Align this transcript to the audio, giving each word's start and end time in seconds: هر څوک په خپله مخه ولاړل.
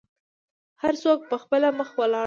هر 0.81 0.93
څوک 1.03 1.19
په 1.29 1.35
خپله 1.43 1.67
مخه 1.79 1.95
ولاړل. 1.99 2.19